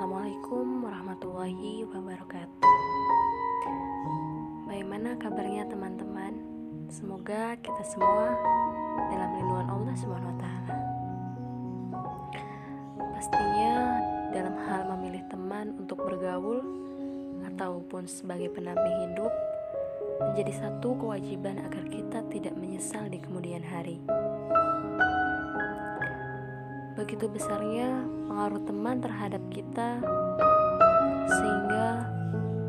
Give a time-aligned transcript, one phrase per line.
[0.00, 2.72] Assalamualaikum warahmatullahi wabarakatuh.
[4.64, 6.40] Bagaimana kabarnya teman-teman?
[6.88, 8.32] Semoga kita semua
[9.12, 10.40] dalam lindungan Allah Subhanahu.
[13.12, 14.00] Pastinya
[14.32, 16.64] dalam hal memilih teman untuk bergaul
[17.52, 19.28] ataupun sebagai pendamping hidup
[20.32, 24.00] menjadi satu kewajiban agar kita tidak menyesal di kemudian hari.
[27.00, 30.04] Begitu besarnya pengaruh teman terhadap kita
[31.32, 32.04] sehingga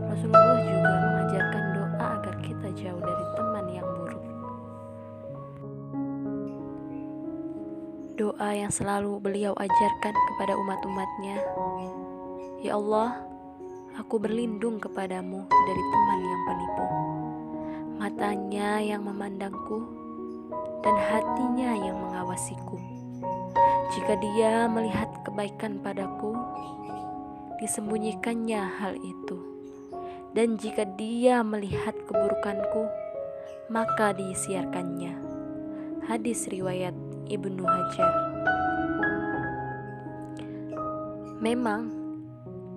[0.07, 4.25] Rasulullah juga mengajarkan doa agar kita jauh dari teman yang buruk.
[8.15, 11.35] Doa yang selalu beliau ajarkan kepada umat-umatnya,
[12.63, 13.19] Ya Allah,
[13.99, 16.85] aku berlindung kepadamu dari teman yang penipu.
[17.99, 19.91] Matanya yang memandangku
[20.87, 22.90] dan hatinya yang mengawasiku.
[23.91, 26.31] Jika dia melihat kebaikan padaku,
[27.59, 29.37] disembunyikannya hal itu.
[30.31, 32.87] Dan jika dia melihat keburukanku,
[33.67, 35.11] maka disiarkannya.
[36.07, 36.95] Hadis riwayat
[37.27, 38.13] Ibnu Hajar.
[41.43, 41.91] Memang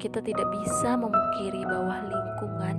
[0.02, 2.76] kita tidak bisa memungkiri bahwa lingkungan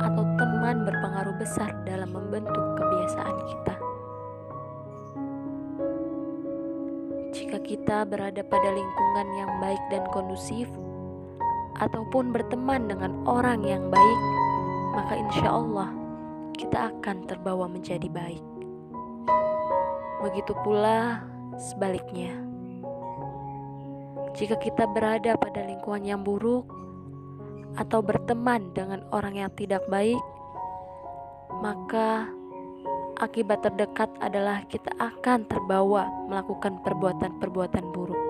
[0.00, 3.83] atau teman berpengaruh besar dalam membentuk kebiasaan kita.
[7.64, 10.68] Kita berada pada lingkungan yang baik dan kondusif,
[11.80, 14.20] ataupun berteman dengan orang yang baik,
[14.94, 15.90] maka insya Allah
[16.54, 18.44] kita akan terbawa menjadi baik.
[20.22, 21.24] Begitu pula
[21.58, 22.36] sebaliknya,
[24.38, 26.66] jika kita berada pada lingkungan yang buruk
[27.74, 30.20] atau berteman dengan orang yang tidak baik,
[31.58, 32.30] maka
[33.18, 38.22] akibat terdekat adalah kita akan terbawa melakukan perbuatan-perbuatan buruk.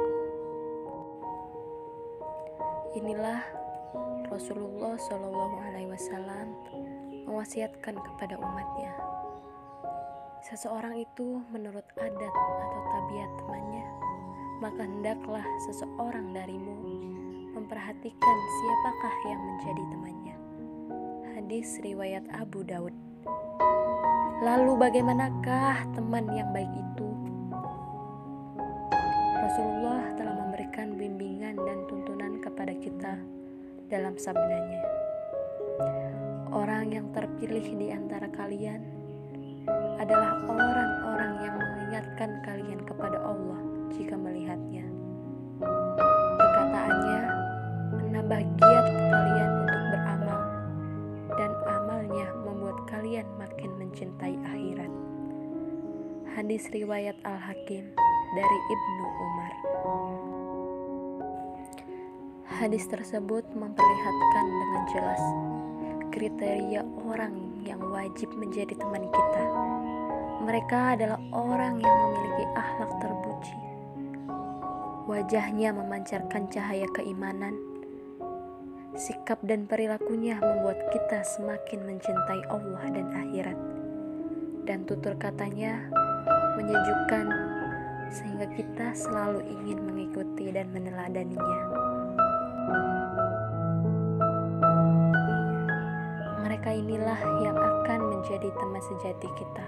[2.95, 3.43] Inilah
[4.31, 6.55] Rasulullah Shallallahu Alaihi Wasallam
[7.27, 8.93] mewasiatkan kepada umatnya.
[10.45, 13.87] Seseorang itu menurut adat atau tabiat temannya,
[14.61, 16.77] maka hendaklah seseorang darimu
[17.57, 20.37] memperhatikan siapakah yang menjadi temannya.
[21.35, 22.93] Hadis riwayat Abu Daud.
[24.43, 27.09] Lalu bagaimanakah teman yang baik itu?
[29.39, 33.15] Rasulullah telah memberikan bimbingan dan tuntunan kepada kita
[33.87, 34.83] dalam sabdanya.
[36.51, 38.83] Orang yang terpilih di antara kalian
[40.03, 43.61] adalah orang-orang yang mengingatkan kalian kepada Allah
[43.95, 44.94] jika melihatnya.
[54.05, 54.93] Mencintai akhirat.
[56.37, 57.89] Hadis riwayat Al-Hakim
[58.37, 59.53] dari Ibnu Umar.
[62.61, 65.23] Hadis tersebut memperlihatkan dengan jelas
[66.13, 69.45] kriteria orang yang wajib menjadi teman kita.
[70.45, 73.57] Mereka adalah orang yang memiliki akhlak terpuji.
[75.09, 77.57] Wajahnya memancarkan cahaya keimanan.
[79.01, 83.84] Sikap dan perilakunya membuat kita semakin mencintai Allah dan akhirat.
[84.65, 85.77] Dan tutur katanya
[86.57, 87.29] menyejukkan
[88.09, 91.61] sehingga kita selalu ingin mengikuti dan meneladaninya.
[96.49, 99.67] Mereka inilah yang akan menjadi teman sejati kita.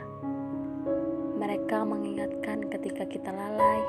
[1.36, 3.84] Mereka mengingatkan ketika kita lalai,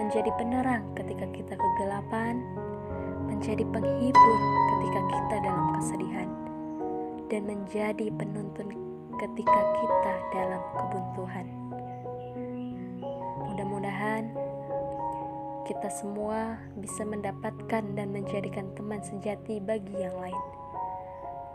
[0.00, 2.40] menjadi penerang ketika kita kegelapan,
[3.28, 4.38] menjadi penghibur
[4.72, 6.28] ketika kita dalam kesedihan,
[7.28, 8.87] dan menjadi penuntun
[9.18, 11.46] ketika kita dalam kebuntuan.
[13.50, 14.30] Mudah-mudahan
[15.66, 20.44] kita semua bisa mendapatkan dan menjadikan teman sejati bagi yang lain.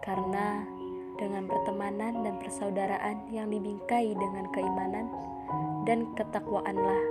[0.04, 0.68] Karena
[1.16, 5.08] dengan pertemanan dan persaudaraan yang dibingkai dengan keimanan
[5.88, 7.02] dan ketakwaanlah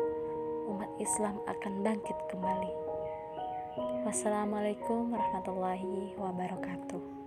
[0.68, 2.72] umat Islam akan bangkit kembali.
[4.04, 7.21] Wassalamualaikum warahmatullahi wabarakatuh.